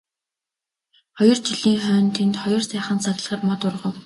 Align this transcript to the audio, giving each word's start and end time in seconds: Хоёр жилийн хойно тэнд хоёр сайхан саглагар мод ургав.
Хоёр 1.17 1.37
жилийн 1.49 1.77
хойно 1.83 2.09
тэнд 2.17 2.35
хоёр 2.43 2.61
сайхан 2.65 2.99
саглагар 3.05 3.41
мод 3.47 3.61
ургав. 3.67 3.95